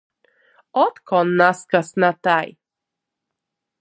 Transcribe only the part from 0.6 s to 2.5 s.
Otkon nazkas na tai.